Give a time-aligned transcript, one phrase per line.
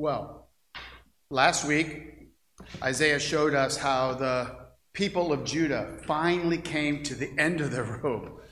[0.00, 0.48] Well,
[1.28, 2.30] last week,
[2.82, 4.50] Isaiah showed us how the
[4.94, 8.42] people of Judah finally came to the end of their rope.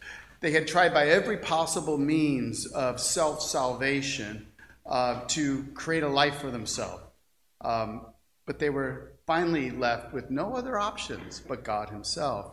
[0.43, 4.49] They had tried by every possible means of self salvation
[4.85, 7.03] uh, to create a life for themselves.
[7.63, 8.05] Um,
[8.45, 12.51] but they were finally left with no other options but God Himself.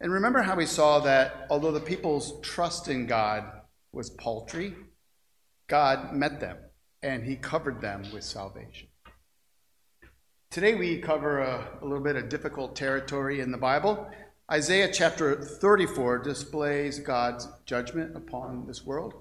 [0.00, 3.44] And remember how we saw that although the people's trust in God
[3.92, 4.74] was paltry,
[5.68, 6.56] God met them
[7.02, 8.88] and he covered them with salvation.
[10.50, 14.10] Today we cover a, a, little bit of difficult territory in the Bible.
[14.50, 19.14] Isaiah chapter 34 displays God's judgment upon this world.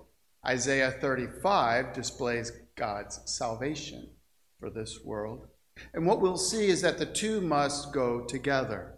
[0.45, 4.09] Isaiah 35 displays God's salvation
[4.59, 5.47] for this world.
[5.93, 8.95] And what we'll see is that the two must go together.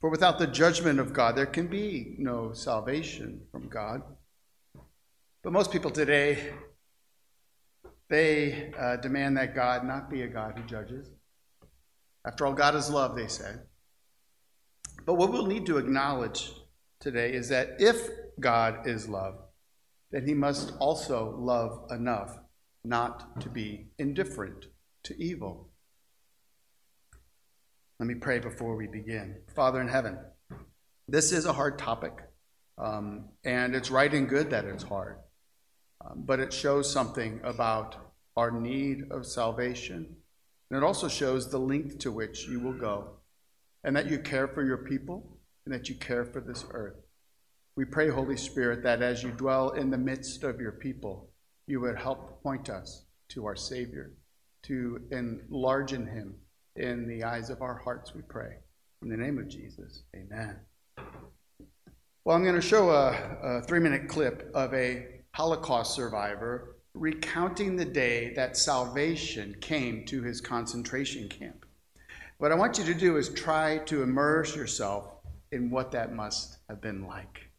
[0.00, 4.02] For without the judgment of God, there can be no salvation from God.
[5.42, 6.52] But most people today
[8.10, 11.08] they uh, demand that God not be a God who judges.
[12.26, 13.52] After all, God is love, they say.
[15.06, 16.52] But what we'll need to acknowledge
[16.98, 17.96] today is that if
[18.38, 19.36] God is love,
[20.10, 22.36] then he must also love enough
[22.84, 24.66] not to be indifferent
[25.04, 25.70] to evil.
[28.00, 29.36] Let me pray before we begin.
[29.54, 30.18] Father in heaven,
[31.06, 32.14] this is a hard topic,
[32.76, 35.18] um, and it's right and good that it's hard.
[36.14, 37.96] But it shows something about
[38.36, 40.16] our need of salvation.
[40.70, 43.16] And it also shows the length to which you will go,
[43.84, 46.96] and that you care for your people, and that you care for this earth.
[47.76, 51.30] We pray, Holy Spirit, that as you dwell in the midst of your people,
[51.66, 54.12] you would help point us to our Savior,
[54.64, 56.34] to enlarge in him
[56.76, 58.56] in the eyes of our hearts, we pray.
[59.02, 60.56] In the name of Jesus, amen.
[62.24, 67.76] Well, I'm going to show a, a three minute clip of a Holocaust survivor recounting
[67.76, 71.64] the day that salvation came to his concentration camp.
[72.38, 75.08] What I want you to do is try to immerse yourself
[75.52, 77.50] in what that must have been like.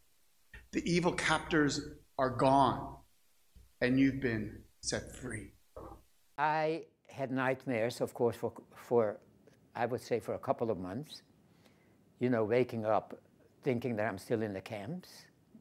[0.72, 1.80] The evil captors
[2.18, 2.96] are gone,
[3.80, 5.52] and you've been set free.
[6.38, 9.18] I had nightmares, of course, for, for
[9.74, 11.22] I would say for a couple of months.
[12.18, 13.18] You know, waking up
[13.62, 15.08] thinking that I'm still in the camps,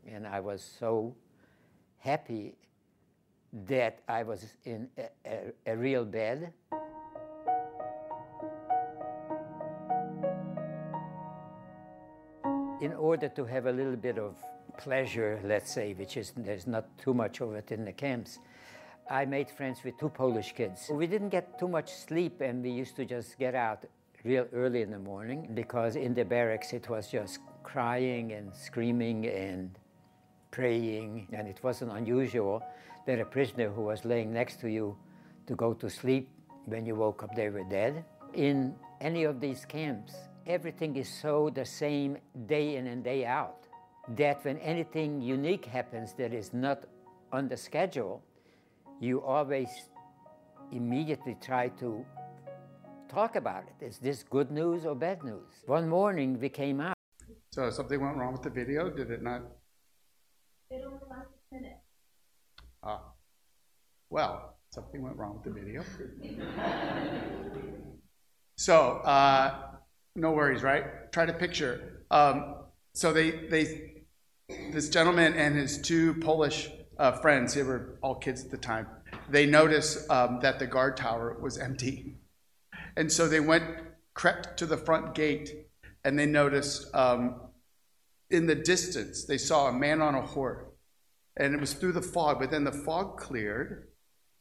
[0.08, 1.16] and I was so
[2.02, 2.56] happy
[3.68, 6.52] that I was in a, a, a real bed.
[12.82, 14.36] In order to have a little bit of
[14.78, 18.40] pleasure, let's say, which is there's not too much of it in the camps,
[19.10, 20.90] I made friends with two Polish kids.
[20.92, 23.86] We didn't get too much sleep, and we used to just get out
[24.24, 29.28] real early in the morning because in the barracks it was just crying and screaming
[29.28, 29.78] and
[30.52, 32.62] praying, and it wasn't unusual
[33.08, 34.96] that a prisoner who was laying next to you
[35.48, 36.30] to go to sleep
[36.66, 38.06] when you woke up they were dead.
[38.34, 40.14] In any of these camps,
[40.46, 43.68] everything is so the same day in and day out
[44.18, 46.84] that when anything unique happens that is not
[47.32, 48.22] on the schedule,
[49.00, 49.70] you always
[50.72, 52.06] immediately try to
[53.10, 53.86] talk about it.
[53.86, 55.54] Is this good news or bad news?
[55.66, 56.96] One morning we came out.
[57.52, 58.90] So something went wrong with the video?
[58.90, 59.42] Did it not
[60.72, 61.02] it only.
[62.84, 63.02] Ah.
[64.10, 65.84] Well, something went wrong with the video.
[68.58, 69.72] so, uh,
[70.16, 71.12] no worries, right?
[71.12, 72.04] Try to picture.
[72.10, 72.56] Um,
[72.94, 74.04] so they, they,
[74.72, 78.88] this gentleman and his two Polish uh, friends, they were all kids at the time,
[79.30, 82.16] they noticed um, that the guard tower was empty.
[82.98, 83.64] And so they went,
[84.14, 85.68] crept to the front gate,
[86.04, 87.36] and they noticed um,
[88.32, 90.66] in the distance, they saw a man on a horse.
[91.38, 93.88] And it was through the fog, but then the fog cleared,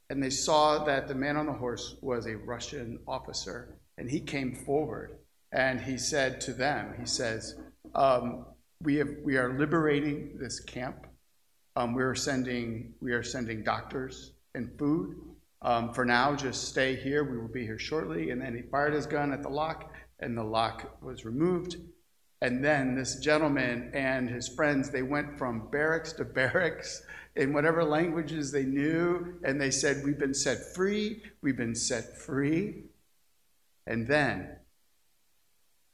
[0.09, 3.79] and they saw that the man on the horse was a Russian officer.
[3.97, 5.19] And he came forward
[5.53, 7.57] and he said to them, He says,
[7.95, 8.47] um,
[8.83, 11.07] we, have, we are liberating this camp.
[11.77, 15.17] Um, we, are sending, we are sending doctors and food.
[15.63, 17.23] Um, for now, just stay here.
[17.23, 18.31] We will be here shortly.
[18.31, 21.77] And then he fired his gun at the lock, and the lock was removed.
[22.43, 27.03] And then this gentleman and his friends, they went from barracks to barracks
[27.37, 32.17] in whatever languages they knew, and they said, We've been set free, we've been set
[32.19, 32.85] free.
[33.87, 34.57] And then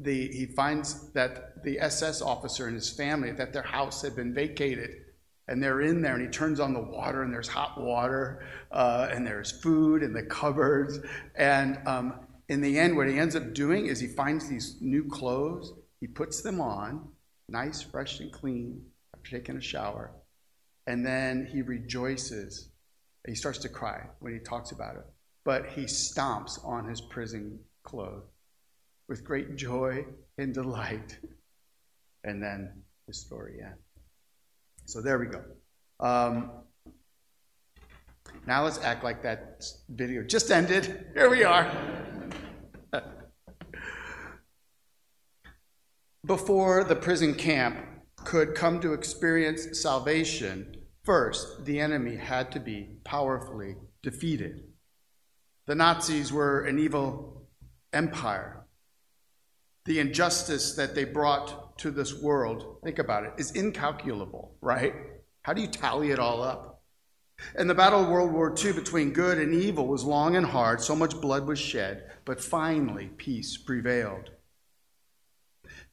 [0.01, 4.35] the, he finds that the SS officer and his family, that their house had been
[4.35, 5.03] vacated.
[5.49, 9.09] And they're in there, and he turns on the water, and there's hot water, uh,
[9.13, 10.99] and there's food in the cupboards.
[11.37, 12.15] And um,
[12.49, 15.73] in the end, what he ends up doing is he finds these new clothes
[16.07, 17.09] he puts them on,
[17.49, 18.81] nice, fresh, and clean,
[19.13, 20.13] after taking a shower,
[20.87, 22.69] and then he rejoices.
[23.27, 25.05] He starts to cry when he talks about it.
[25.45, 28.23] but he stomps on his prison clothes
[29.09, 30.05] with great joy
[30.39, 31.19] and delight.
[32.23, 33.79] And then the story ends.
[34.85, 35.43] So there we go.
[35.99, 36.51] Um,
[38.47, 41.07] now let's act like that video just ended.
[41.15, 41.69] Here we are.
[46.27, 47.79] Before the prison camp
[48.25, 54.65] could come to experience salvation, first, the enemy had to be powerfully defeated.
[55.67, 57.47] The Nazis were an evil
[57.93, 58.67] empire.
[59.85, 64.95] The injustice that they brought to this world, think about it, is incalculable, right?
[65.43, 66.83] How do you tally it all up?
[67.55, 70.81] And the battle of World War II between good and evil was long and hard.
[70.81, 74.31] So much blood was shed, but finally peace prevailed.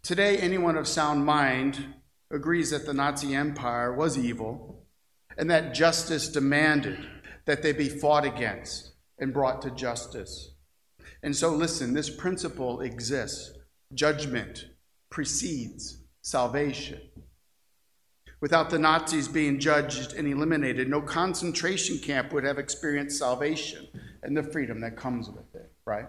[0.03, 1.94] Today, anyone of sound mind
[2.29, 4.83] agrees that the Nazi Empire was evil
[5.38, 7.00] and that justice demanded
[7.45, 10.55] that they be fought against and brought to justice.
[11.21, 13.57] And so, listen, this principle exists
[13.94, 14.65] judgment
[15.09, 16.99] precedes salvation.
[18.41, 23.88] Without the Nazis being judged and eliminated, no concentration camp would have experienced salvation
[24.21, 26.07] and the freedom that comes with it, right?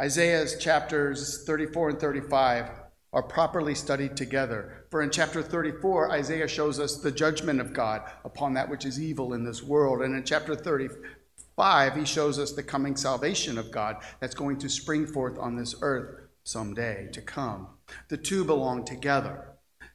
[0.00, 2.70] Isaiah's chapters 34 and 35
[3.12, 4.86] are properly studied together.
[4.90, 9.00] For in chapter 34, Isaiah shows us the judgment of God upon that which is
[9.00, 10.00] evil in this world.
[10.00, 14.68] And in chapter 35, he shows us the coming salvation of God that's going to
[14.70, 17.68] spring forth on this earth someday to come.
[18.08, 19.48] The two belong together.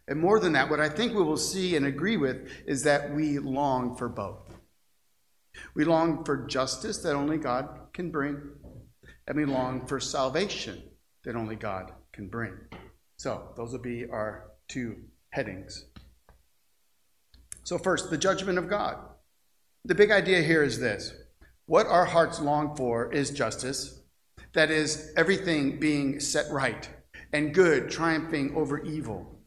[0.07, 3.13] And more than that, what I think we will see and agree with is that
[3.13, 4.55] we long for both.
[5.73, 8.41] We long for justice that only God can bring,
[9.27, 10.81] and we long for salvation
[11.23, 12.53] that only God can bring.
[13.17, 14.97] So, those will be our two
[15.31, 15.85] headings.
[17.63, 18.97] So, first, the judgment of God.
[19.85, 21.13] The big idea here is this
[21.65, 24.01] what our hearts long for is justice,
[24.53, 26.89] that is, everything being set right,
[27.33, 29.39] and good triumphing over evil.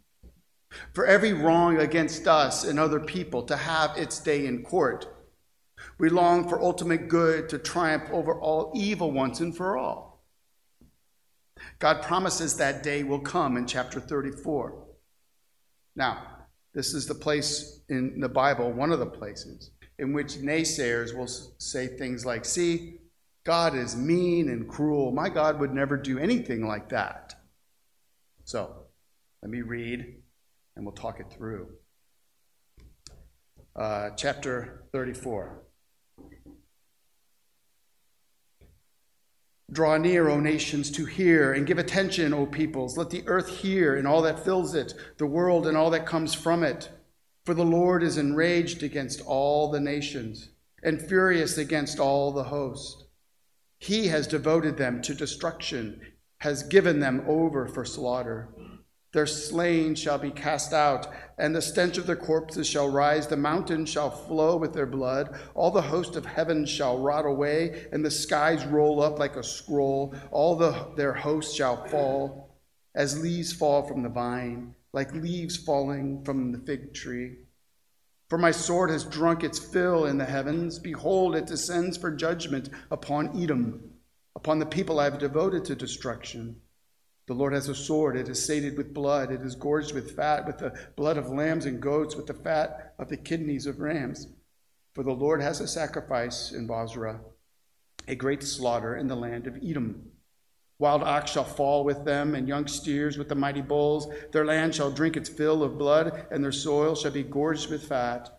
[0.92, 5.06] For every wrong against us and other people to have its day in court
[6.00, 10.24] we long for ultimate good to triumph over all evil once and for all.
[11.78, 14.82] God promises that day will come in chapter 34.
[15.94, 16.26] Now,
[16.72, 21.28] this is the place in the Bible, one of the places, in which naysayers will
[21.58, 23.00] say things like, See,
[23.44, 25.12] God is mean and cruel.
[25.12, 27.34] My God would never do anything like that.
[28.44, 28.86] So,
[29.42, 30.14] let me read
[30.76, 31.68] and we'll talk it through.
[33.76, 35.64] Uh, chapter 34.
[39.72, 42.98] Draw near, O nations, to hear, and give attention, O peoples.
[42.98, 46.34] Let the earth hear, and all that fills it, the world, and all that comes
[46.34, 46.88] from it.
[47.44, 50.50] For the Lord is enraged against all the nations,
[50.82, 53.04] and furious against all the host.
[53.78, 56.00] He has devoted them to destruction,
[56.38, 58.48] has given them over for slaughter.
[59.12, 63.26] Their slain shall be cast out, and the stench of their corpses shall rise.
[63.26, 65.36] The mountains shall flow with their blood.
[65.54, 69.42] All the host of heaven shall rot away, and the skies roll up like a
[69.42, 70.14] scroll.
[70.30, 72.56] All the, their hosts shall fall,
[72.94, 77.38] as leaves fall from the vine, like leaves falling from the fig tree.
[78.28, 80.78] For my sword has drunk its fill in the heavens.
[80.78, 83.90] Behold, it descends for judgment upon Edom,
[84.36, 86.60] upon the people I have devoted to destruction.
[87.26, 88.16] The Lord has a sword.
[88.16, 89.30] It is sated with blood.
[89.30, 92.94] It is gorged with fat, with the blood of lambs and goats, with the fat
[92.98, 94.26] of the kidneys of rams.
[94.94, 97.20] For the Lord has a sacrifice in Bozrah,
[98.08, 100.10] a great slaughter in the land of Edom.
[100.80, 104.12] Wild ox shall fall with them, and young steers with the mighty bulls.
[104.32, 107.86] Their land shall drink its fill of blood, and their soil shall be gorged with
[107.86, 108.30] fat.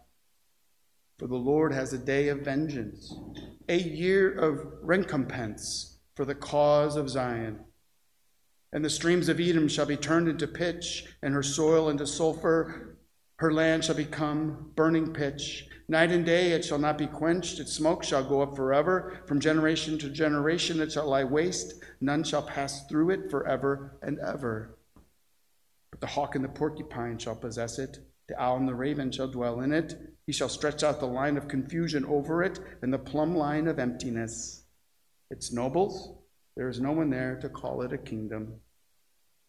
[1.19, 3.13] For the Lord has a day of vengeance,
[3.69, 7.59] a year of recompense for the cause of Zion.
[8.73, 12.97] And the streams of Edom shall be turned into pitch, and her soil into sulfur.
[13.37, 15.67] Her land shall become burning pitch.
[15.89, 17.59] Night and day it shall not be quenched.
[17.59, 19.19] Its smoke shall go up forever.
[19.25, 21.83] From generation to generation it shall lie waste.
[21.99, 24.77] None shall pass through it forever and ever.
[25.89, 27.99] But the hawk and the porcupine shall possess it.
[28.29, 29.99] The owl and the raven shall dwell in it.
[30.25, 33.77] He shall stretch out the line of confusion over it, and the plumb line of
[33.77, 34.63] emptiness.
[35.29, 36.20] Its nobles
[36.55, 38.59] there is no one there to call it a kingdom,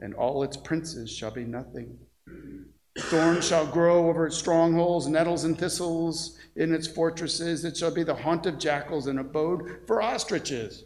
[0.01, 1.99] and all its princes shall be nothing.
[2.99, 7.65] Thorns shall grow over its strongholds, nettles and thistles in its fortresses.
[7.65, 10.85] It shall be the haunt of jackals and abode for ostriches.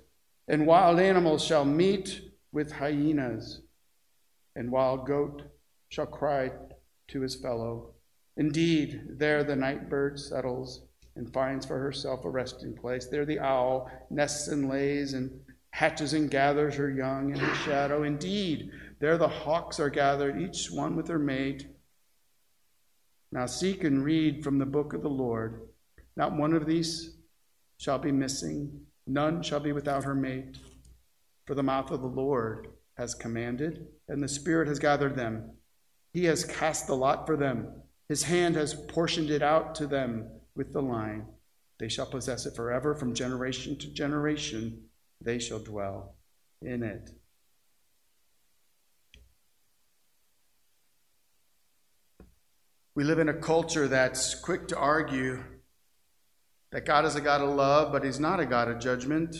[0.48, 2.20] And wild animals shall meet
[2.52, 3.62] with hyenas,
[4.54, 5.42] and wild goat
[5.88, 6.52] shall cry
[7.08, 7.94] to his fellow.
[8.36, 10.82] Indeed, there the night bird settles,
[11.16, 13.06] and finds for herself a resting place.
[13.06, 15.40] There the owl nests and lays and
[15.76, 18.02] hatches and gathers her young in her shadow.
[18.02, 21.66] Indeed, there the hawks are gathered, each one with her mate.
[23.30, 25.68] Now seek and read from the book of the Lord.
[26.16, 27.18] Not one of these
[27.76, 30.56] shall be missing, none shall be without her mate.
[31.44, 35.50] For the mouth of the Lord has commanded, and the Spirit has gathered them.
[36.14, 37.82] He has cast the lot for them.
[38.08, 41.26] His hand has portioned it out to them with the line.
[41.78, 44.85] They shall possess it forever, from generation to generation,
[45.26, 46.14] they shall dwell
[46.62, 47.10] in it.
[52.94, 55.42] We live in a culture that's quick to argue
[56.70, 59.36] that God is a God of love, but He's not a God of judgment.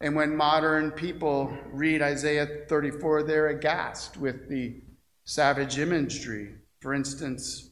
[0.00, 4.82] And when modern people read Isaiah 34, they're aghast with the
[5.24, 6.54] savage imagery.
[6.80, 7.71] For instance,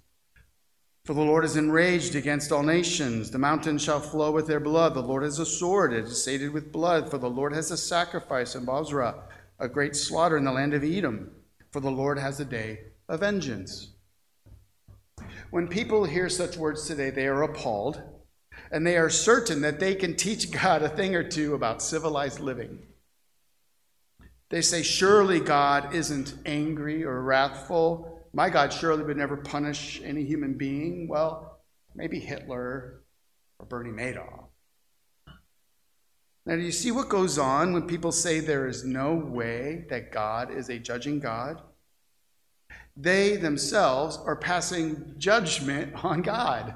[1.11, 3.33] for the Lord is enraged against all nations.
[3.33, 4.95] The mountains shall flow with their blood.
[4.95, 7.11] The Lord has a sword, it is sated with blood.
[7.11, 9.25] For the Lord has a sacrifice in Bozrah,
[9.59, 11.33] a great slaughter in the land of Edom.
[11.73, 13.89] For the Lord has a day of vengeance.
[15.51, 18.01] When people hear such words today, they are appalled,
[18.71, 22.39] and they are certain that they can teach God a thing or two about civilized
[22.39, 22.87] living.
[24.51, 28.20] They say, Surely God isn't angry or wrathful.
[28.33, 31.09] My God surely would never punish any human being.
[31.09, 31.61] Well,
[31.95, 33.03] maybe Hitler
[33.59, 34.47] or Bernie Madoff.
[36.47, 40.11] Now, do you see what goes on when people say there is no way that
[40.11, 41.61] God is a judging God?
[43.03, 46.75] they themselves are passing judgment on God.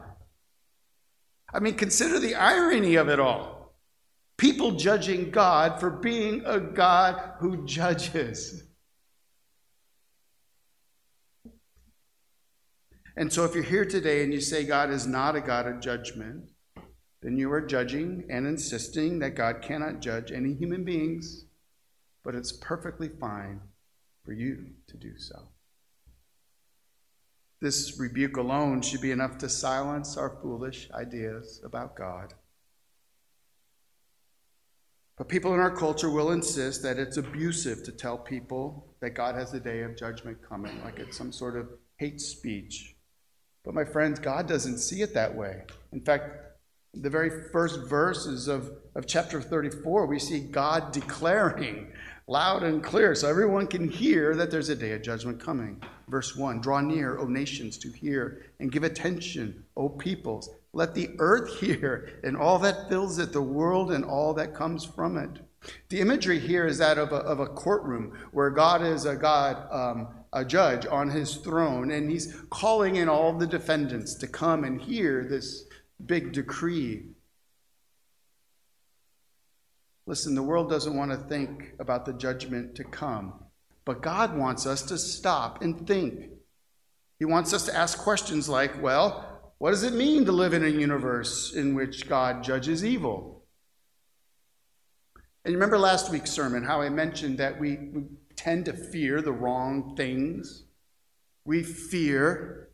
[1.53, 3.75] I mean, consider the irony of it all.
[4.37, 8.65] People judging God for being a God who judges.
[13.16, 15.80] And so, if you're here today and you say God is not a God of
[15.80, 16.50] judgment,
[17.23, 21.47] then you are judging and insisting that God cannot judge any human beings,
[22.25, 23.61] but it's perfectly fine
[24.25, 25.49] for you to do so.
[27.61, 32.35] This rebuke alone should be enough to silence our foolish ideas about God.
[35.16, 39.37] But people in our culture will insist that it's abusive to tell people that God
[39.37, 42.94] has a day of judgment coming, like it's some sort of hate speech.
[43.64, 45.62] But my friends, God doesn't see it that way.
[45.92, 46.44] In fact,
[46.92, 51.92] the very first verses of, of chapter 34, we see God declaring
[52.26, 55.83] loud and clear so everyone can hear that there's a day of judgment coming.
[56.09, 60.50] Verse 1 Draw near, O nations, to hear, and give attention, O peoples.
[60.73, 64.85] Let the earth hear, and all that fills it, the world and all that comes
[64.85, 65.40] from it.
[65.88, 69.66] The imagery here is that of a, of a courtroom where God is a God,
[69.73, 74.64] um, a judge on his throne, and he's calling in all the defendants to come
[74.64, 75.64] and hear this
[76.05, 77.05] big decree.
[80.07, 83.33] Listen, the world doesn't want to think about the judgment to come.
[83.85, 86.31] But God wants us to stop and think.
[87.19, 90.64] He wants us to ask questions like, well, what does it mean to live in
[90.64, 93.45] a universe in which God judges evil?
[95.45, 98.03] And you remember last week's sermon how I mentioned that we, we
[98.37, 100.64] tend to fear the wrong things?
[101.45, 102.71] We fear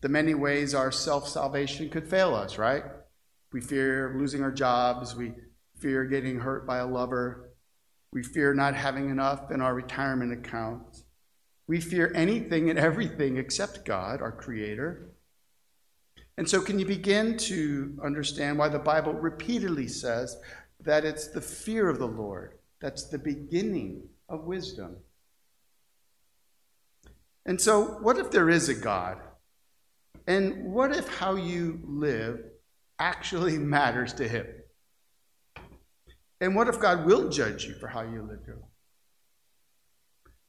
[0.00, 2.84] the many ways our self salvation could fail us, right?
[3.52, 5.14] We fear losing our jobs.
[5.14, 5.34] We
[5.78, 7.50] fear getting hurt by a lover.
[8.12, 11.02] We fear not having enough in our retirement account.
[11.66, 15.12] We fear anything and everything except God, our Creator.
[16.36, 20.36] And so, can you begin to understand why the Bible repeatedly says
[20.80, 24.96] that it's the fear of the Lord that's the beginning of wisdom?
[27.44, 29.18] And so, what if there is a God?
[30.26, 32.40] And what if how you live
[32.98, 34.46] actually matters to Him?
[36.40, 38.38] And what if God will judge you for how you live?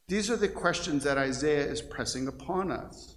[0.07, 3.15] These are the questions that Isaiah is pressing upon us.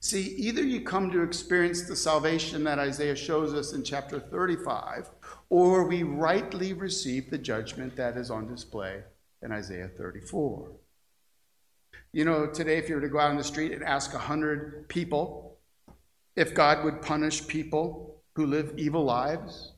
[0.00, 5.10] See, either you come to experience the salvation that Isaiah shows us in chapter 35,
[5.48, 9.02] or we rightly receive the judgment that is on display
[9.42, 10.70] in Isaiah 34.
[12.12, 14.88] You know, today, if you were to go out on the street and ask 100
[14.88, 15.58] people
[16.36, 19.72] if God would punish people who live evil lives,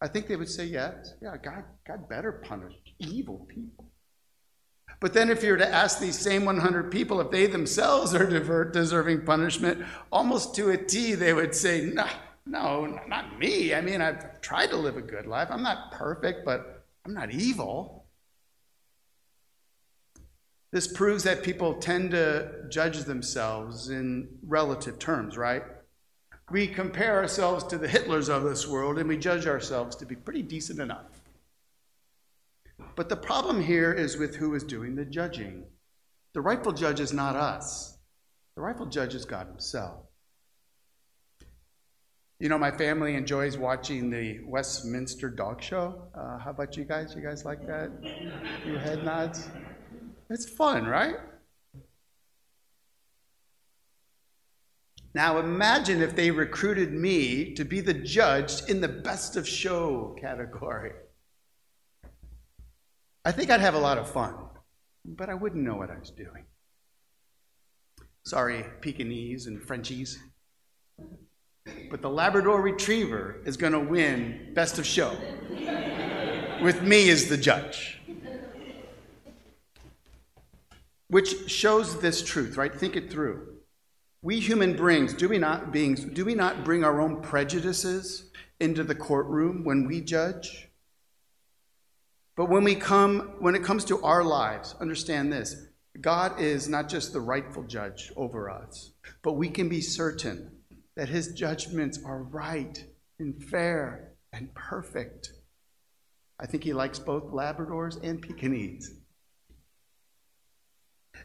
[0.00, 1.14] I think they would say yes.
[1.20, 3.86] Yeah, God, God better punish evil people.
[5.00, 8.64] But then, if you were to ask these same 100 people if they themselves are
[8.64, 12.06] deserving punishment, almost to a T, they would say, no,
[12.46, 13.74] no, not me.
[13.74, 15.48] I mean, I've tried to live a good life.
[15.50, 17.97] I'm not perfect, but I'm not evil.
[20.70, 25.62] This proves that people tend to judge themselves in relative terms, right?
[26.50, 30.16] we compare ourselves to the Hitlers of this world and we judge ourselves to be
[30.16, 31.06] pretty decent enough.
[32.96, 35.64] But the problem here is with who is doing the judging.
[36.32, 37.98] The rightful judge is not us,
[38.54, 40.00] the rightful judge is God Himself.
[42.40, 46.08] You know, my family enjoys watching the Westminster Dog Show.
[46.14, 47.12] Uh, how about you guys?
[47.16, 47.90] You guys like that?
[48.64, 49.48] Your head nods?
[50.30, 51.16] It's fun, right?
[55.14, 60.14] Now imagine if they recruited me to be the judge in the best of show
[60.20, 60.92] category.
[63.24, 64.34] I think I'd have a lot of fun,
[65.04, 66.44] but I wouldn't know what I was doing.
[68.24, 70.18] Sorry, Pekingese and Frenchies.
[71.90, 75.16] But the Labrador Retriever is going to win best of show
[76.62, 77.97] with me as the judge.
[81.08, 82.74] Which shows this truth, right?
[82.74, 83.54] Think it through.
[84.20, 88.84] We human beings, do we not beings, do we not bring our own prejudices into
[88.84, 90.68] the courtroom when we judge?
[92.36, 95.56] But when we come when it comes to our lives, understand this.
[96.00, 100.52] God is not just the rightful judge over us, but we can be certain
[100.94, 102.84] that his judgments are right
[103.18, 105.32] and fair and perfect.
[106.38, 108.94] I think he likes both Labradors and Pekingese.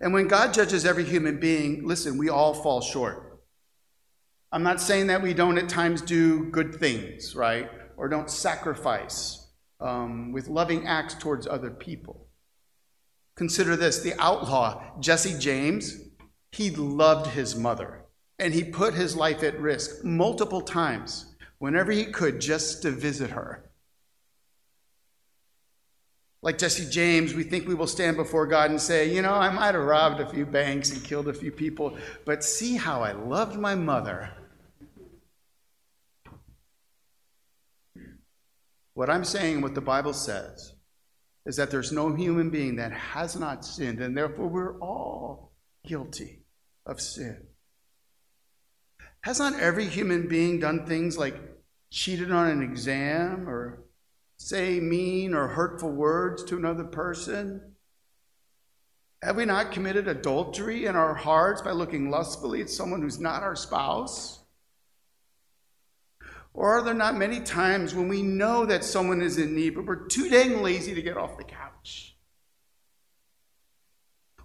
[0.04, 3.40] And when God judges every human being, listen, we all fall short.
[4.52, 7.70] I'm not saying that we don't at times do good things, right?
[7.96, 9.48] Or don't sacrifice
[9.80, 12.28] um, with loving acts towards other people.
[13.38, 15.98] Consider this the outlaw, Jesse James,
[16.52, 18.04] he loved his mother
[18.40, 23.30] and he put his life at risk multiple times whenever he could just to visit
[23.30, 23.70] her.
[26.44, 29.50] Like Jesse James, we think we will stand before God and say, You know, I
[29.50, 33.14] might have robbed a few banks and killed a few people, but see how I
[33.14, 34.30] loved my mother.
[38.94, 40.74] What I'm saying, what the Bible says,
[41.46, 45.54] is that there's no human being that has not sinned, and therefore we're all
[45.88, 46.44] guilty
[46.86, 47.48] of sin.
[49.22, 51.40] Has not every human being done things like
[51.90, 53.83] cheated on an exam or
[54.44, 57.62] say mean or hurtful words to another person?
[59.22, 63.42] Have we not committed adultery in our hearts by looking lustfully at someone who's not
[63.42, 64.44] our spouse?
[66.54, 69.86] Or are there not many times when we know that someone is in need, but
[69.86, 72.18] we're too dang lazy to get off the couch?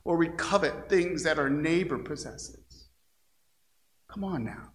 [0.04, 2.88] Or we covet things that our neighbor possesses?
[4.06, 4.72] Come on now.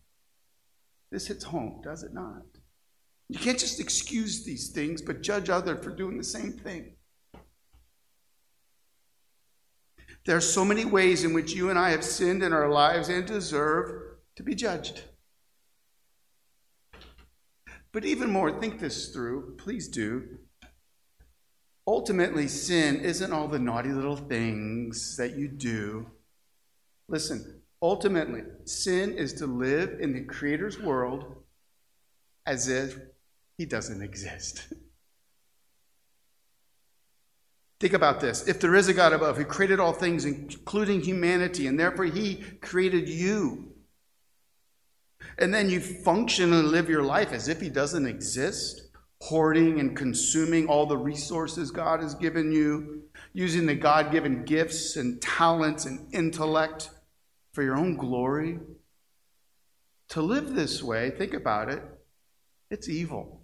[1.11, 2.52] This hits home, does it not?
[3.33, 6.91] You can't just excuse these things, but judge others for doing the same thing.
[10.23, 13.09] There are so many ways in which you and I have sinned in our lives
[13.09, 15.01] and deserve to be judged.
[17.91, 19.55] But even more, think this through.
[19.57, 20.37] Please do.
[21.87, 26.05] Ultimately, sin isn't all the naughty little things that you do.
[27.07, 31.37] Listen, ultimately, sin is to live in the Creator's world
[32.45, 32.99] as if
[33.57, 34.67] he doesn't exist.
[37.79, 38.47] Think about this.
[38.47, 42.35] If there is a God above who created all things, including humanity, and therefore he
[42.61, 43.73] created you,
[45.37, 48.89] and then you function and live your life as if he doesn't exist,
[49.19, 54.95] hoarding and consuming all the resources God has given you, using the God given gifts
[54.95, 56.89] and talents and intellect
[57.51, 58.59] for your own glory.
[60.09, 61.83] To live this way, think about it,
[62.69, 63.42] it's evil.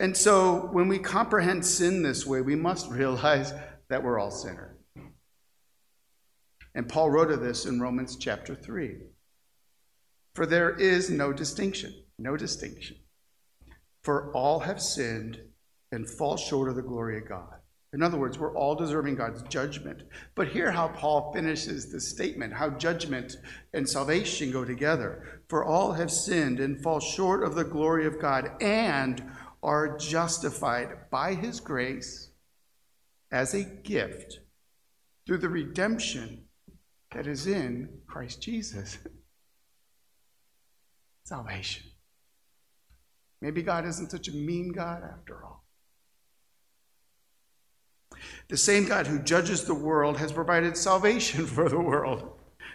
[0.00, 3.52] And so when we comprehend sin this way, we must realize
[3.88, 4.76] that we're all sinners.
[6.74, 8.98] And Paul wrote of this in Romans chapter 3.
[10.34, 12.96] For there is no distinction, no distinction.
[14.04, 15.40] For all have sinned
[15.90, 17.54] and fall short of the glory of God.
[17.92, 20.02] In other words, we're all deserving God's judgment.
[20.34, 23.36] But hear how Paul finishes the statement how judgment
[23.72, 25.42] and salvation go together.
[25.48, 29.24] For all have sinned and fall short of the glory of God and
[29.62, 32.30] are justified by his grace
[33.30, 34.40] as a gift
[35.26, 36.44] through the redemption
[37.12, 38.98] that is in Christ Jesus.
[41.24, 41.84] Salvation.
[43.40, 45.64] Maybe God isn't such a mean God after all.
[48.48, 52.32] The same God who judges the world has provided salvation for the world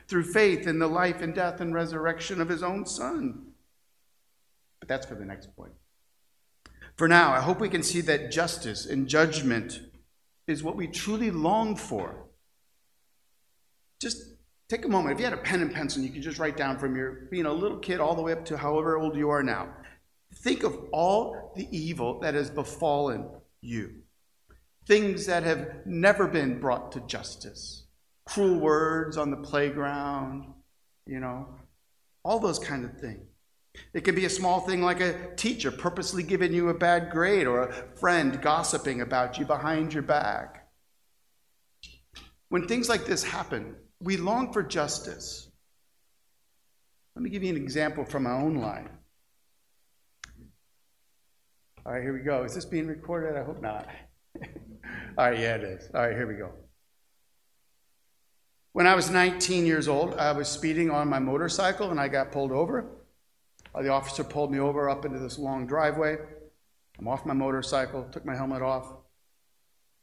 [0.08, 3.48] through faith in the life and death and resurrection of his own Son.
[4.80, 5.74] But that's for the next point.
[6.96, 9.82] For now, I hope we can see that justice and judgment
[10.48, 12.26] is what we truly long for.
[14.00, 14.34] Just
[14.74, 15.14] Take a moment.
[15.14, 17.46] If you had a pen and pencil, you could just write down from your being
[17.46, 19.70] a little kid all the way up to however old you are now.
[20.38, 23.30] Think of all the evil that has befallen
[23.62, 23.92] you.
[24.88, 27.84] Things that have never been brought to justice.
[28.26, 30.52] Cruel words on the playground,
[31.06, 31.48] you know,
[32.24, 33.28] all those kind of things.
[33.94, 37.48] It can be a small thing like a teacher purposely giving you a bad grade
[37.48, 40.68] or a friend gossiping about you behind your back.
[42.50, 45.50] When things like this happen, we long for justice.
[47.16, 48.90] Let me give you an example from my own life.
[51.86, 52.44] All right, here we go.
[52.44, 53.36] Is this being recorded?
[53.36, 53.88] I hope not.
[55.18, 55.90] All right, yeah, it is.
[55.94, 56.52] All right, here we go.
[58.72, 62.32] When I was 19 years old, I was speeding on my motorcycle and I got
[62.32, 63.03] pulled over.
[63.74, 66.18] Uh, the officer pulled me over up into this long driveway.
[67.00, 68.88] I'm off my motorcycle, took my helmet off,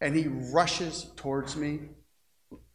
[0.00, 1.80] and he rushes towards me.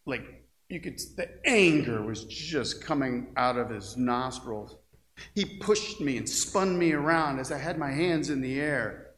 [0.06, 4.76] Like, you could, the anger was just coming out of his nostrils.
[5.34, 9.10] He pushed me and spun me around as I had my hands in the air.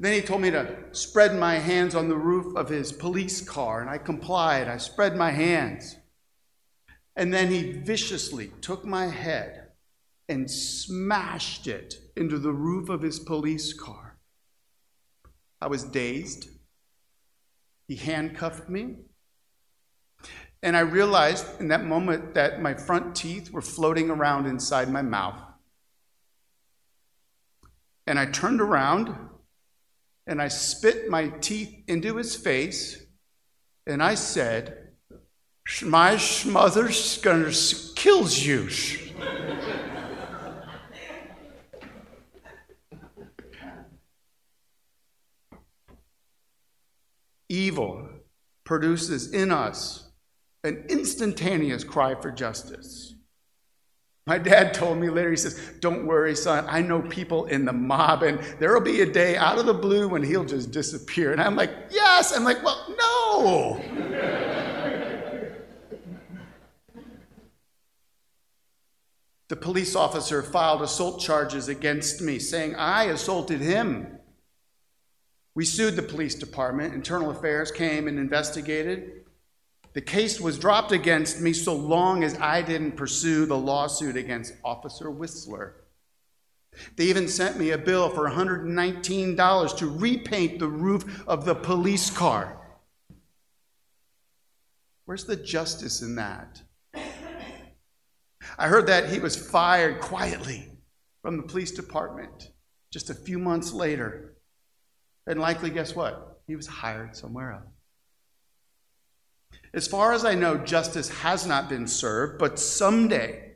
[0.00, 3.80] Then he told me to spread my hands on the roof of his police car,
[3.80, 4.68] and I complied.
[4.68, 5.96] I spread my hands.
[7.16, 9.67] And then he viciously took my head
[10.28, 14.18] and smashed it into the roof of his police car.
[15.60, 16.48] I was dazed.
[17.86, 18.96] He handcuffed me.
[20.62, 25.02] And I realized in that moment that my front teeth were floating around inside my
[25.02, 25.40] mouth.
[28.06, 29.14] And I turned around
[30.26, 33.02] and I spit my teeth into his face
[33.86, 34.88] and I said,
[35.82, 37.52] My mother's gonna
[37.94, 38.68] kills you.
[47.48, 48.08] Evil
[48.64, 50.10] produces in us
[50.64, 53.14] an instantaneous cry for justice.
[54.26, 56.66] My dad told me later, he says, Don't worry, son.
[56.68, 59.72] I know people in the mob, and there will be a day out of the
[59.72, 61.32] blue when he'll just disappear.
[61.32, 62.36] And I'm like, Yes.
[62.36, 63.82] I'm like, Well, no.
[69.48, 74.17] the police officer filed assault charges against me, saying I assaulted him.
[75.58, 76.94] We sued the police department.
[76.94, 79.24] Internal Affairs came and investigated.
[79.92, 84.54] The case was dropped against me so long as I didn't pursue the lawsuit against
[84.64, 85.74] Officer Whistler.
[86.94, 92.08] They even sent me a bill for $119 to repaint the roof of the police
[92.08, 92.60] car.
[95.06, 96.62] Where's the justice in that?
[98.56, 100.70] I heard that he was fired quietly
[101.20, 102.52] from the police department
[102.92, 104.36] just a few months later.
[105.28, 106.40] And likely, guess what?
[106.46, 107.68] He was hired somewhere else.
[109.74, 113.52] As far as I know, justice has not been served, but someday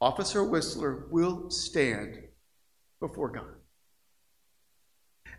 [0.00, 2.18] Officer Whistler will stand
[3.00, 3.54] before God.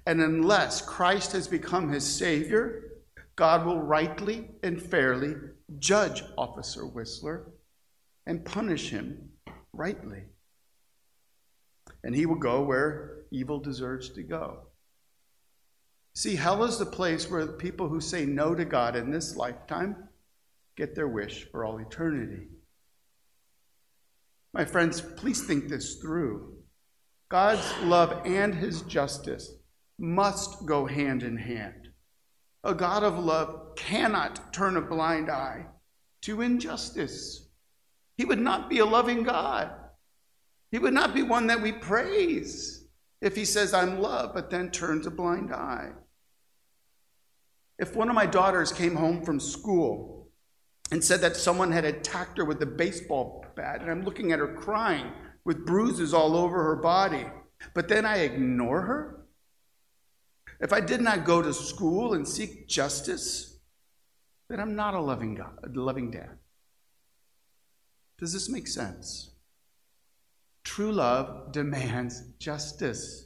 [0.07, 2.83] And unless Christ has become his Savior,
[3.35, 5.35] God will rightly and fairly
[5.79, 7.51] judge Officer Whistler
[8.25, 9.31] and punish him
[9.73, 10.23] rightly.
[12.05, 14.64] And he will go where evil deserves to go.
[16.17, 19.35] See, hell is the place where the people who say no to God in this
[19.35, 20.07] lifetime
[20.77, 22.47] get their wish for all eternity.
[24.53, 26.53] My friends, please think this through.
[27.27, 29.51] God's love and his justice
[29.99, 31.89] must go hand in hand.
[32.63, 35.65] A God of love cannot turn a blind eye
[36.21, 37.49] to injustice.
[38.17, 39.69] He would not be a loving God.
[40.71, 42.85] He would not be one that we praise
[43.21, 45.91] if he says, I'm love, but then turns a blind eye.
[47.77, 50.29] If one of my daughters came home from school
[50.91, 54.39] and said that someone had attacked her with a baseball bat, and I'm looking at
[54.39, 55.11] her crying
[55.43, 57.25] with bruises all over her body,
[57.73, 59.25] but then I ignore her?
[60.59, 63.59] If I did not go to school and seek justice,
[64.49, 66.37] then I'm not a loving God, a loving dad.
[68.17, 69.31] Does this make sense?
[70.63, 73.24] True love demands justice.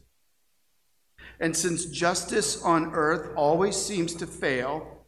[1.40, 5.06] And since justice on earth always seems to fail,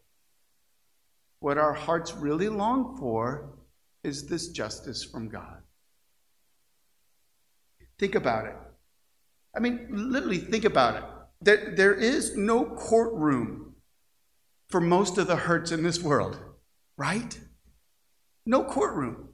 [1.39, 3.49] what our hearts really long for
[4.03, 5.61] is this justice from God.
[7.99, 8.55] Think about it.
[9.55, 11.03] I mean, literally think about it.
[11.41, 13.75] There, there is no courtroom
[14.69, 16.39] for most of the hurts in this world,
[16.97, 17.39] right?
[18.45, 19.29] No courtroom.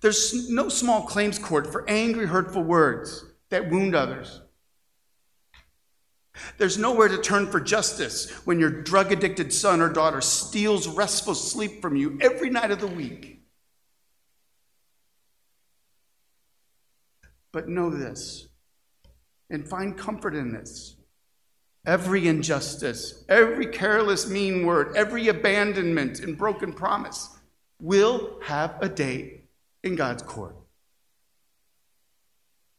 [0.00, 4.42] There's no small claims court for angry, hurtful words that wound others.
[6.58, 11.34] There's nowhere to turn for justice when your drug addicted son or daughter steals restful
[11.34, 13.42] sleep from you every night of the week.
[17.52, 18.48] But know this
[19.50, 20.96] and find comfort in this.
[21.86, 27.28] Every injustice, every careless, mean word, every abandonment and broken promise
[27.80, 29.42] will have a day
[29.84, 30.56] in God's court.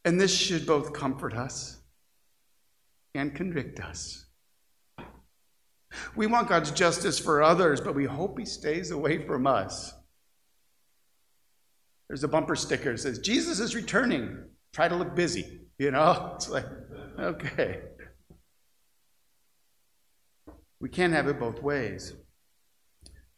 [0.04, 1.77] And this should both comfort us
[3.14, 4.26] and convict us.
[6.16, 9.94] We want God's justice for others, but we hope He stays away from us.
[12.08, 14.46] There's a bumper sticker that says, Jesus is returning.
[14.74, 15.62] Try to look busy.
[15.78, 16.34] You know?
[16.36, 16.66] It's like,
[17.20, 17.82] okay.
[20.80, 22.14] We can't have it both ways.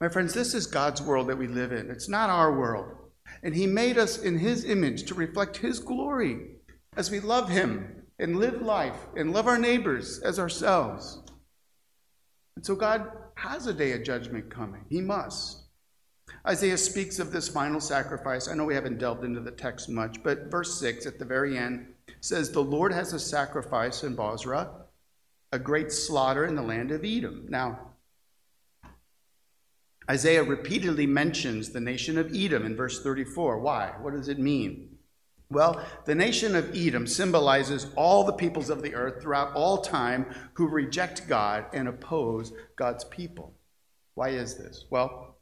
[0.02, 1.90] My friends, this is God's world that we live in.
[1.90, 2.96] It's not our world.
[3.44, 6.56] And He made us in His image to reflect His glory
[6.96, 11.20] as we love Him and live life and love our neighbors as ourselves.
[12.56, 14.84] And so God has a day of judgment coming.
[14.90, 15.64] He must.
[16.46, 18.48] Isaiah speaks of this final sacrifice.
[18.48, 21.58] I know we haven't delved into the text much, but verse 6 at the very
[21.58, 21.88] end
[22.22, 24.70] says, The Lord has a sacrifice in Bozrah,
[25.52, 27.46] a great slaughter in the land of Edom.
[27.50, 27.80] Now,
[30.10, 33.60] Isaiah repeatedly mentions the nation of Edom in verse 34.
[33.60, 33.94] Why?
[34.02, 34.89] What does it mean?
[35.52, 40.28] Well, the nation of Edom symbolizes all the peoples of the earth throughout all time
[40.54, 43.56] who reject God and oppose God's people.
[44.14, 44.86] Why is this?
[44.92, 45.38] Well,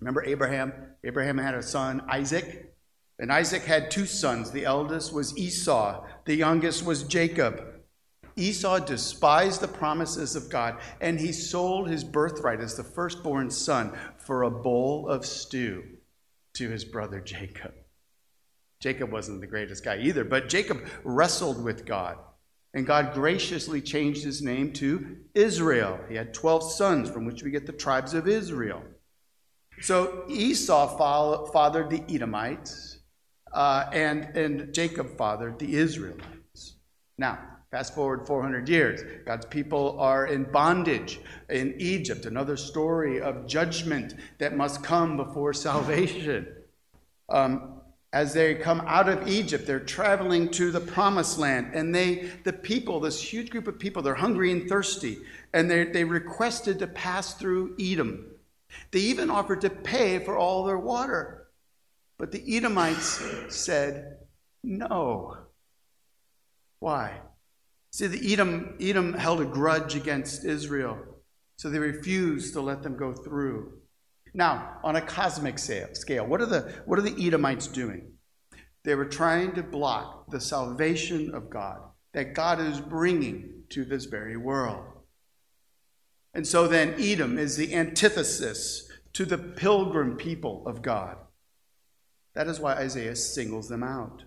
[0.00, 0.72] remember Abraham?
[1.04, 2.74] Abraham had a son, Isaac,
[3.20, 4.50] and Isaac had two sons.
[4.50, 7.62] The eldest was Esau, the youngest was Jacob.
[8.34, 13.96] Esau despised the promises of God, and he sold his birthright as the firstborn son
[14.18, 15.84] for a bowl of stew
[16.54, 17.72] to his brother Jacob.
[18.84, 22.18] Jacob wasn't the greatest guy either, but Jacob wrestled with God,
[22.74, 25.98] and God graciously changed his name to Israel.
[26.06, 28.82] He had 12 sons, from which we get the tribes of Israel.
[29.80, 30.98] So Esau
[31.50, 32.98] fathered the Edomites,
[33.54, 36.74] uh, and, and Jacob fathered the Israelites.
[37.16, 37.38] Now,
[37.70, 39.00] Fast forward 400 years.
[39.26, 41.18] God's people are in bondage
[41.50, 46.46] in Egypt, another story of judgment that must come before salvation.
[47.28, 47.73] Um,
[48.14, 51.72] as they come out of Egypt, they're traveling to the promised land.
[51.74, 55.18] And they, the people, this huge group of people, they're hungry and thirsty.
[55.52, 58.26] And they, requested to pass through Edom.
[58.92, 61.48] They even offered to pay for all their water.
[62.16, 64.18] But the Edomites said,
[64.62, 65.36] no.
[66.78, 67.18] Why?
[67.90, 70.98] See, the Edom, Edom held a grudge against Israel,
[71.56, 73.72] so they refused to let them go through.
[74.34, 78.12] Now, on a cosmic scale, what are the, what are the Edomites doing?
[78.82, 81.80] They were trying to block the salvation of God
[82.12, 84.84] that God is bringing to this very world.
[86.34, 91.16] And so then, Edom is the antithesis to the pilgrim people of God.
[92.34, 94.24] That is why Isaiah singles them out.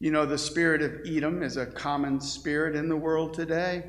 [0.00, 3.84] You know, the spirit of Edom is a common spirit in the world today.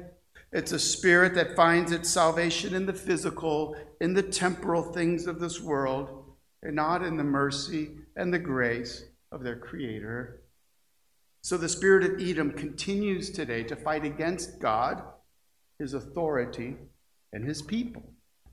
[0.51, 5.39] It's a spirit that finds its salvation in the physical, in the temporal things of
[5.39, 6.25] this world,
[6.61, 10.41] and not in the mercy and the grace of their Creator.
[11.41, 15.01] So the spirit of Edom continues today to fight against God,
[15.79, 16.75] His authority,
[17.33, 18.03] and His people.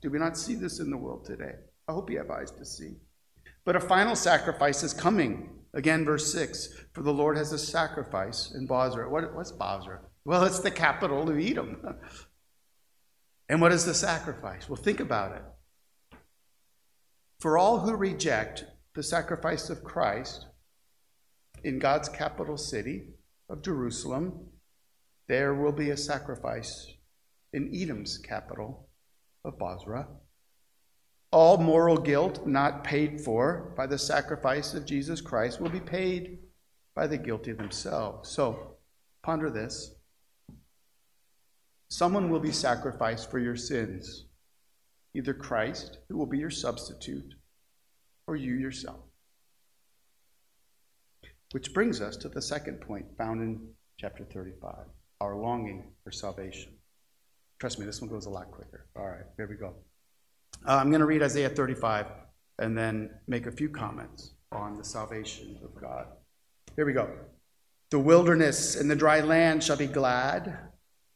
[0.01, 1.55] Do we not see this in the world today?
[1.87, 2.95] I hope you have eyes to see.
[3.65, 8.51] But a final sacrifice is coming Again, verse 6 For the Lord has a sacrifice
[8.51, 9.09] in Bozrah.
[9.09, 10.01] What, what's Bozrah?
[10.25, 11.97] Well, it's the capital of Edom.
[13.49, 14.69] and what is the sacrifice?
[14.69, 15.43] Well, think about it.
[17.39, 20.45] For all who reject the sacrifice of Christ
[21.63, 23.07] in God's capital city
[23.49, 24.47] of Jerusalem,
[25.27, 26.93] there will be a sacrifice
[27.53, 28.89] in Edom's capital
[29.45, 30.07] of Bozrah.
[31.31, 36.39] All moral guilt not paid for by the sacrifice of Jesus Christ will be paid
[36.95, 38.29] by the guilty themselves.
[38.29, 38.77] So,
[39.21, 39.95] ponder this.
[41.89, 44.25] Someone will be sacrificed for your sins,
[45.15, 47.33] either Christ, who will be your substitute,
[48.27, 48.99] or you yourself.
[51.51, 53.59] Which brings us to the second point found in
[53.99, 54.85] chapter 35
[55.19, 56.73] our longing for salvation.
[57.59, 58.85] Trust me, this one goes a lot quicker.
[58.95, 59.73] All right, here we go.
[60.65, 62.05] Uh, I'm going to read Isaiah 35
[62.59, 66.07] and then make a few comments on the salvation of God.
[66.75, 67.09] Here we go.
[67.89, 70.68] The wilderness and the dry land shall be glad.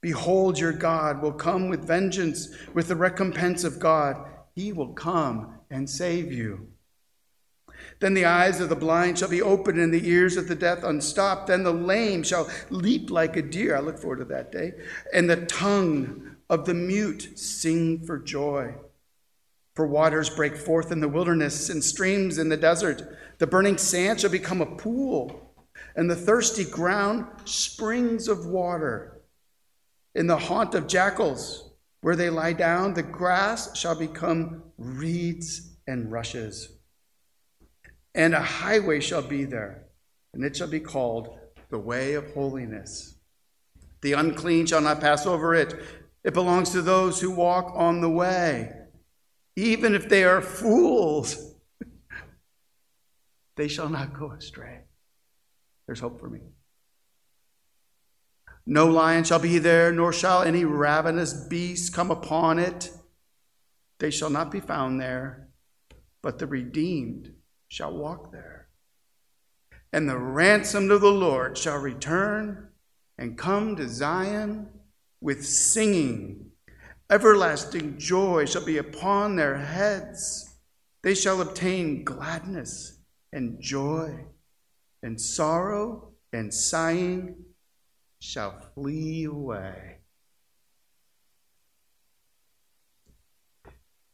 [0.00, 4.28] Behold, your God will come with vengeance, with the recompense of God.
[4.54, 6.68] He will come and save you.
[7.98, 10.82] Then the eyes of the blind shall be opened and the ears of the deaf
[10.82, 11.48] unstopped.
[11.48, 13.76] Then the lame shall leap like a deer.
[13.76, 14.72] I look forward to that day.
[15.12, 18.74] And the tongue of the mute sing for joy.
[19.74, 23.18] For waters break forth in the wilderness and streams in the desert.
[23.38, 25.52] The burning sand shall become a pool,
[25.94, 29.15] and the thirsty ground springs of water.
[30.16, 36.10] In the haunt of jackals, where they lie down, the grass shall become reeds and
[36.10, 36.70] rushes.
[38.14, 39.84] And a highway shall be there,
[40.32, 41.38] and it shall be called
[41.70, 43.14] the way of holiness.
[44.00, 45.74] The unclean shall not pass over it.
[46.24, 48.72] It belongs to those who walk on the way
[49.56, 51.54] even if they are fools,
[53.56, 54.80] they shall not go astray.
[55.86, 56.40] There's hope for me.
[58.66, 62.90] No lion shall be there, nor shall any ravenous beast come upon it.
[63.98, 65.48] They shall not be found there,
[66.20, 67.32] but the redeemed
[67.68, 68.68] shall walk there.
[69.92, 72.68] And the ransomed of the Lord shall return
[73.16, 74.68] and come to Zion
[75.20, 76.46] with singing
[77.08, 80.56] Everlasting joy shall be upon their heads.
[81.02, 82.98] They shall obtain gladness
[83.32, 84.26] and joy,
[85.04, 87.36] and sorrow and sighing
[88.18, 89.98] shall flee away.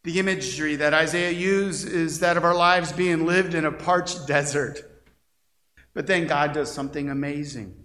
[0.05, 4.27] The imagery that Isaiah used is that of our lives being lived in a parched
[4.27, 4.81] desert.
[5.95, 7.85] But then God does something amazing.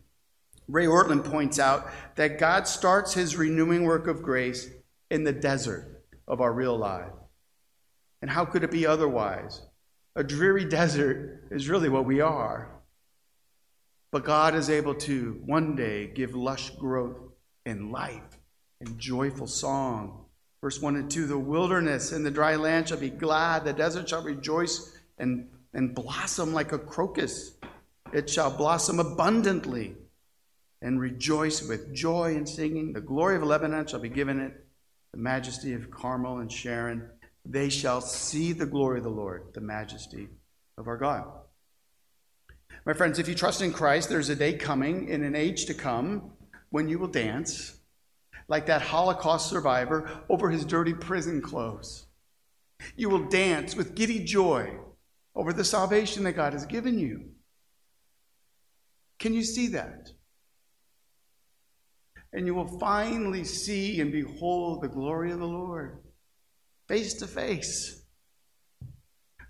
[0.68, 4.68] Ray Ortlund points out that God starts his renewing work of grace
[5.12, 7.12] in the desert of our real life.
[8.22, 9.62] And how could it be otherwise?
[10.16, 12.77] A dreary desert is really what we are.
[14.12, 17.18] But God is able to one day give lush growth
[17.66, 18.40] and life
[18.80, 20.26] and joyful song.
[20.62, 24.10] Verse 1 and 2 The wilderness and the dry land shall be glad, the desert
[24.10, 27.54] shall rejoice and, and blossom like a crocus.
[28.14, 29.98] It shall blossom abundantly
[30.82, 32.94] and rejoice with joy and singing.
[32.94, 34.66] The glory of Lebanon shall be given it
[35.12, 37.10] the majesty of Carmel and Sharon.
[37.46, 40.28] They shall see the glory of the Lord, the majesty
[40.78, 41.26] of our God.
[42.88, 45.74] My friends, if you trust in Christ, there's a day coming in an age to
[45.74, 46.32] come
[46.70, 47.78] when you will dance
[48.48, 52.06] like that Holocaust survivor over his dirty prison clothes.
[52.96, 54.78] You will dance with giddy joy
[55.36, 57.32] over the salvation that God has given you.
[59.20, 60.14] Can you see that?
[62.34, 65.98] and you will finally see and behold the glory of the Lord
[66.88, 68.04] face to face.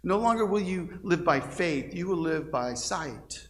[0.07, 3.49] No longer will you live by faith, you will live by sight.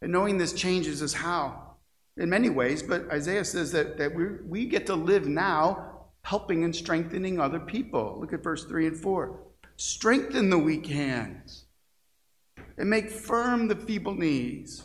[0.00, 1.76] And knowing this changes us how?
[2.16, 6.64] In many ways, but Isaiah says that, that we, we get to live now helping
[6.64, 8.16] and strengthening other people.
[8.20, 9.38] Look at verse 3 and 4.
[9.76, 11.66] Strengthen the weak hands
[12.76, 14.82] and make firm the feeble knees.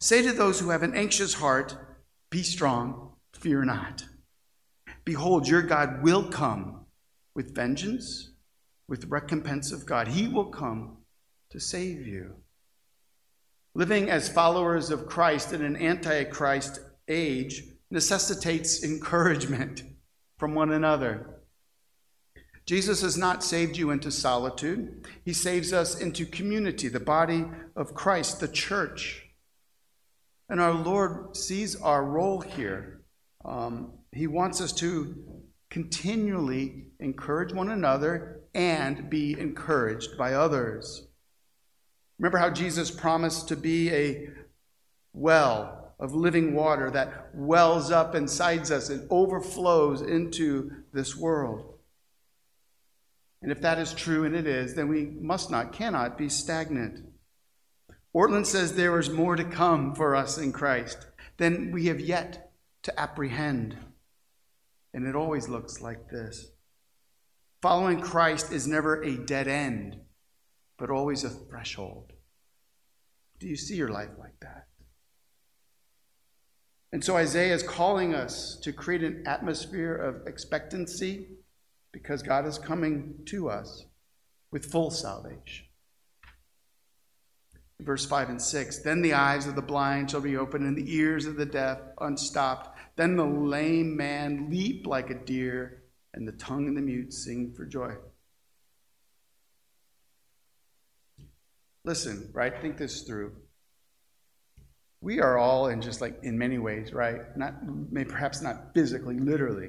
[0.00, 1.76] Say to those who have an anxious heart,
[2.30, 4.06] Be strong, fear not.
[5.04, 6.84] Behold, your God will come
[7.32, 8.32] with vengeance,
[8.88, 10.08] with recompense of God.
[10.08, 10.98] He will come
[11.50, 12.34] to save you.
[13.74, 19.82] Living as followers of Christ in an antichrist age necessitates encouragement
[20.38, 21.40] from one another.
[22.64, 27.44] Jesus has not saved you into solitude, He saves us into community, the body
[27.76, 29.22] of Christ, the church.
[30.48, 33.02] And our Lord sees our role here.
[33.44, 41.06] Um, he wants us to continually encourage one another and be encouraged by others.
[42.18, 44.30] Remember how Jesus promised to be a
[45.12, 51.74] well of living water that wells up inside us and overflows into this world.
[53.42, 57.04] And if that is true, and it is, then we must not, cannot be stagnant.
[58.14, 61.06] Ortlund says there is more to come for us in Christ
[61.36, 62.52] than we have yet
[62.84, 63.76] to apprehend.
[64.94, 66.52] And it always looks like this.
[67.66, 69.96] Following Christ is never a dead end,
[70.78, 72.12] but always a threshold.
[73.40, 74.68] Do you see your life like that?
[76.92, 81.26] And so Isaiah is calling us to create an atmosphere of expectancy
[81.90, 83.84] because God is coming to us
[84.52, 85.66] with full salvation.
[87.80, 90.94] Verse 5 and 6 Then the eyes of the blind shall be opened, and the
[90.94, 92.78] ears of the deaf unstopped.
[92.94, 95.75] Then the lame man leap like a deer,
[96.16, 97.94] and the tongue and the mute sing for joy.
[101.84, 102.60] Listen, right?
[102.60, 103.36] Think this through.
[105.00, 107.20] We are all in just like in many ways, right?
[107.36, 107.54] Not
[107.92, 109.68] maybe perhaps not physically, literally,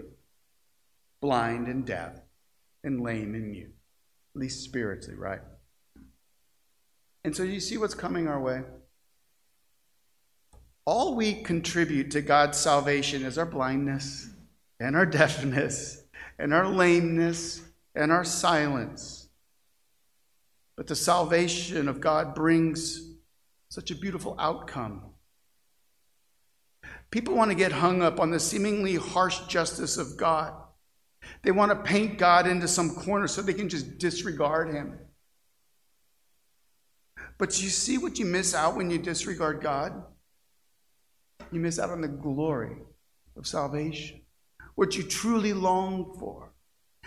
[1.21, 2.13] blind and deaf
[2.83, 3.75] and lame and mute.
[4.35, 5.41] At least spiritually, right?
[7.23, 8.61] And so you see what's coming our way?
[10.85, 14.29] All we contribute to God's salvation is our blindness
[14.79, 16.06] and our deafness
[16.39, 17.61] and our lameness
[17.95, 19.29] and our silence.
[20.75, 23.01] But the salvation of God brings
[23.69, 25.03] such a beautiful outcome.
[27.09, 30.53] People want to get hung up on the seemingly harsh justice of God.
[31.41, 34.99] They want to paint God into some corner so they can just disregard him.
[37.37, 40.03] But you see what you miss out when you disregard God?
[41.51, 42.77] You miss out on the glory
[43.37, 44.21] of salvation,
[44.77, 46.53] what you truly long for.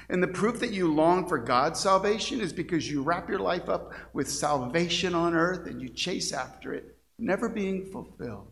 [0.08, 3.68] And the proof that you long for God's salvation is because you wrap your life
[3.68, 8.50] up with salvation on earth and you chase after it, never being fulfilled.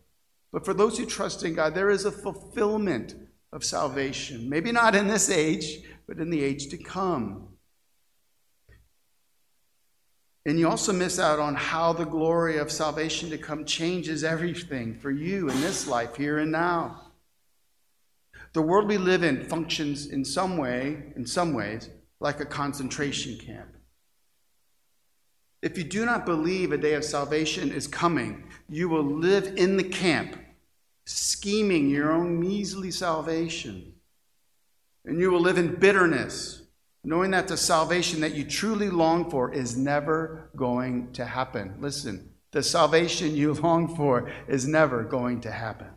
[0.53, 3.17] But for those who trust in God, there is a fulfillment
[3.53, 4.49] of salvation.
[4.49, 7.49] Maybe not in this age, but in the age to come.
[10.47, 14.95] And you also miss out on how the glory of salvation to come changes everything
[14.95, 17.08] for you in this life, here and now.
[18.59, 23.39] The world we live in functions in some way, in some ways, like a concentration
[23.39, 23.69] camp.
[25.63, 29.77] If you do not believe a day of salvation is coming, you will live in
[29.77, 30.37] the camp,
[31.05, 33.95] scheming your own measly salvation.
[35.05, 36.63] And you will live in bitterness,
[37.05, 41.77] knowing that the salvation that you truly long for is never going to happen.
[41.79, 45.91] Listen, the salvation you long for is never going to happen.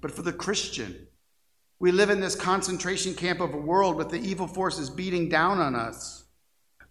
[0.00, 1.06] But for the Christian,
[1.78, 5.58] we live in this concentration camp of a world with the evil forces beating down
[5.58, 6.24] on us.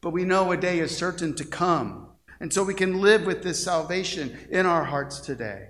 [0.01, 2.07] But we know a day is certain to come.
[2.39, 5.69] And so we can live with this salvation in our hearts today.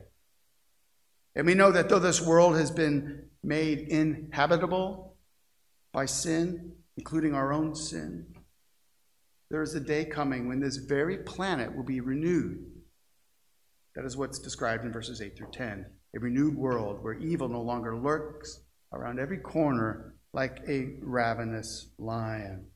[1.35, 5.15] And we know that though this world has been made inhabitable
[5.91, 8.27] by sin, including our own sin,
[9.49, 12.65] there is a day coming when this very planet will be renewed.
[13.95, 17.61] That is what's described in verses 8 through 10 a renewed world where evil no
[17.61, 22.67] longer lurks around every corner like a ravenous lion.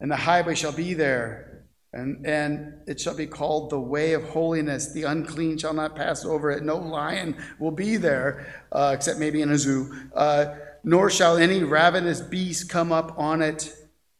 [0.00, 4.24] And the highway shall be there, and, and it shall be called the way of
[4.24, 4.92] holiness.
[4.92, 6.62] The unclean shall not pass over it.
[6.62, 9.94] No lion will be there, uh, except maybe in a zoo.
[10.14, 13.74] Uh, nor shall any ravenous beast come up on it.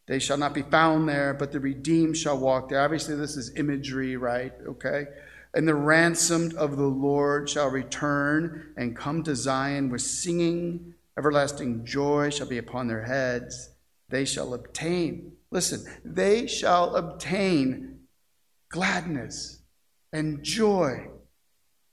[0.06, 2.80] They shall not be found there, but the redeemed shall walk there.
[2.80, 4.52] Obviously, this is imagery, right?
[4.66, 5.06] Okay.
[5.52, 10.94] And the ransomed of the Lord shall return and come to Zion with singing.
[11.18, 13.70] Everlasting joy shall be upon their heads.
[14.08, 18.00] They shall obtain, listen, they shall obtain
[18.68, 19.62] gladness
[20.12, 21.08] and joy,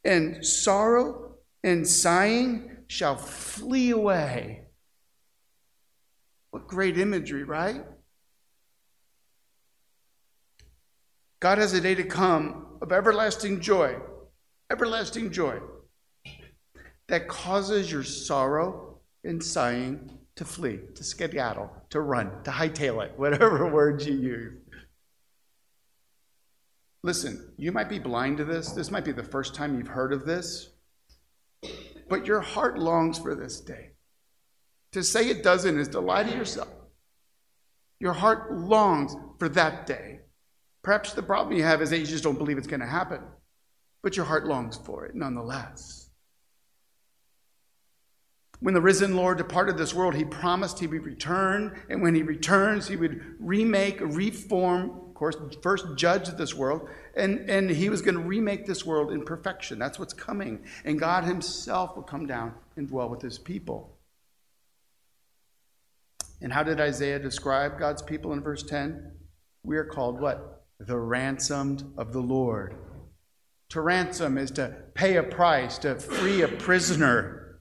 [0.04, 4.66] and sorrow and sighing shall flee away.
[6.52, 7.84] What great imagery, right?
[11.40, 13.96] God has a day to come of everlasting joy,
[14.72, 15.60] everlasting joy
[17.08, 23.14] that causes your sorrow and sighing to flee, to skedaddle, to run, to hightail it,
[23.18, 24.54] whatever words you use.
[27.04, 28.72] Listen, you might be blind to this.
[28.72, 30.72] This might be the first time you've heard of this.
[32.10, 33.92] But your heart longs for this day.
[34.94, 36.70] To say it doesn't is to lie to yourself.
[38.00, 40.20] Your heart longs for that day.
[40.84, 43.22] Perhaps the problem you have is that you just don't believe it's going to happen,
[44.02, 46.08] but your heart longs for it nonetheless.
[48.60, 52.24] When the risen Lord departed this world, he promised he would return, and when he
[52.24, 58.02] returns, he would remake, reform, of course, first judge this world, and, and he was
[58.02, 59.78] going to remake this world in perfection.
[59.78, 60.66] That's what's coming.
[60.86, 63.98] And God himself will come down and dwell with his people.
[66.42, 69.12] And how did Isaiah describe God's people in verse 10?
[69.64, 70.57] We are called what?
[70.80, 72.76] The ransomed of the Lord.
[73.70, 77.60] To ransom is to pay a price, to free a prisoner.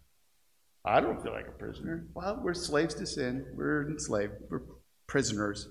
[0.84, 2.06] I don't feel like a prisoner.
[2.14, 3.46] Well, we're slaves to sin.
[3.54, 4.34] We're enslaved.
[4.48, 4.62] We're
[5.08, 5.68] prisoners.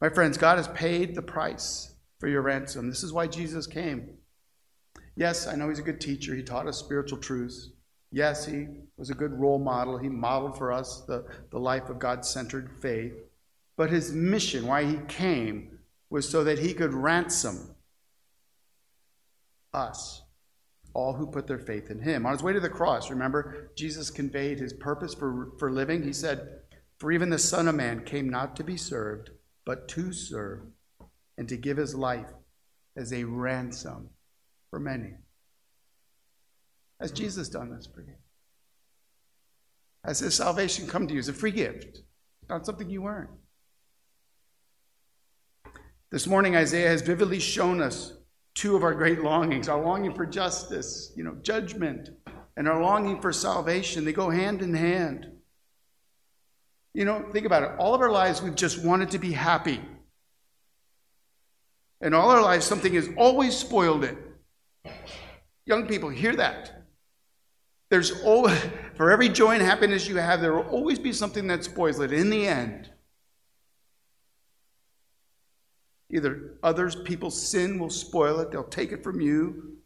[0.00, 2.88] My friends, God has paid the price for your ransom.
[2.88, 4.14] This is why Jesus came.
[5.16, 6.34] Yes, I know he's a good teacher.
[6.34, 7.70] He taught us spiritual truths.
[8.10, 8.66] Yes, he
[8.96, 9.98] was a good role model.
[9.98, 13.12] He modeled for us the, the life of God centered faith.
[13.76, 15.73] But his mission, why he came,
[16.14, 17.74] was so that he could ransom
[19.72, 20.22] us,
[20.92, 22.24] all who put their faith in him.
[22.24, 26.04] On his way to the cross, remember, Jesus conveyed his purpose for, for living.
[26.04, 26.60] He said,
[26.98, 29.30] For even the Son of Man came not to be served,
[29.66, 30.60] but to serve,
[31.36, 32.30] and to give his life
[32.96, 34.10] as a ransom
[34.70, 35.14] for many.
[37.00, 38.14] Has Jesus done this for you?
[40.04, 42.02] Has his salvation come to you as a free gift,
[42.48, 43.26] not something you earn?
[46.14, 48.12] This morning, Isaiah has vividly shown us
[48.54, 52.10] two of our great longings our longing for justice, you know, judgment,
[52.56, 54.04] and our longing for salvation.
[54.04, 55.26] They go hand in hand.
[56.92, 57.70] You know, think about it.
[57.80, 59.80] All of our lives, we've just wanted to be happy.
[62.00, 64.16] And all our lives, something has always spoiled it.
[65.66, 66.84] Young people, hear that.
[67.90, 68.56] There's always,
[68.94, 72.12] for every joy and happiness you have, there will always be something that spoils it.
[72.12, 72.90] In the end,
[76.14, 79.78] Either others, people's sin will spoil it, they'll take it from you,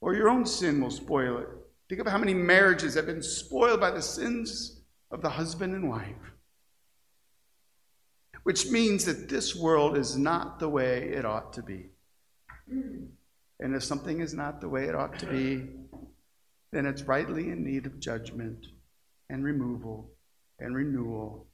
[0.00, 1.48] or your own sin will spoil it.
[1.88, 5.90] Think of how many marriages have been spoiled by the sins of the husband and
[5.90, 6.14] wife.
[8.44, 11.86] Which means that this world is not the way it ought to be.
[12.68, 15.64] And if something is not the way it ought to be,
[16.70, 18.66] then it's rightly in need of judgment
[19.28, 20.12] and removal
[20.60, 21.48] and renewal.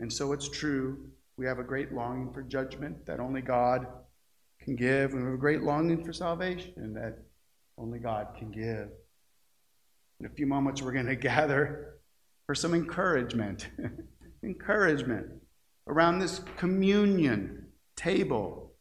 [0.00, 3.86] And so it's true we have a great longing for judgment that only God
[4.62, 5.14] can give.
[5.14, 7.16] We have a great longing for salvation that
[7.78, 8.90] only God can give.
[10.20, 11.94] In a few moments, we're going to gather
[12.44, 13.70] for some encouragement.
[14.42, 15.28] encouragement
[15.86, 18.74] around this communion table.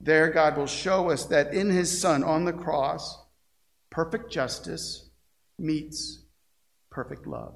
[0.00, 3.16] There, God will show us that in His Son on the cross,
[3.90, 5.08] perfect justice
[5.56, 6.24] meets
[6.90, 7.54] perfect love.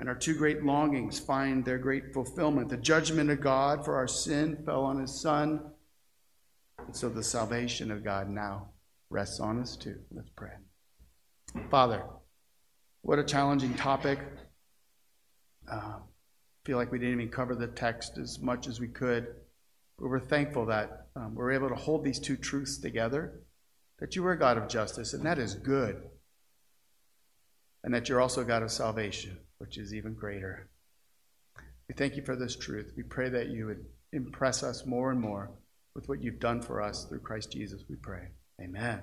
[0.00, 2.70] And our two great longings find their great fulfillment.
[2.70, 5.60] The judgment of God for our sin fell on his Son,
[6.78, 8.70] and so the salvation of God now
[9.10, 9.98] rests on us too.
[10.10, 10.52] Let's pray.
[11.70, 12.02] Father,
[13.02, 14.20] what a challenging topic.
[15.70, 15.96] Uh,
[16.64, 19.26] feel like we didn't even cover the text as much as we could.
[19.98, 23.42] But we're thankful that um, we're able to hold these two truths together
[23.98, 26.04] that you are a God of justice, and that is good,
[27.84, 30.68] and that you're also a God of salvation which is even greater.
[31.88, 32.92] We thank you for this truth.
[32.96, 35.50] We pray that you would impress us more and more
[35.94, 38.28] with what you've done for us through Christ Jesus, we pray.
[38.60, 39.00] Amen.